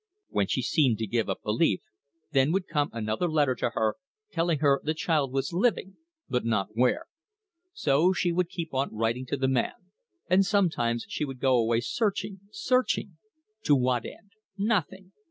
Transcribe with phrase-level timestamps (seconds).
[0.29, 1.81] When she seemed to give up belief,
[2.31, 3.97] then would come another letter to her,
[4.31, 7.05] telling her the child was living but not where.
[7.71, 9.91] So she would keep on writing to the man,
[10.27, 13.17] and sometimes she would go away searching searching.
[13.65, 14.31] To what end?
[14.57, 15.11] Nothing!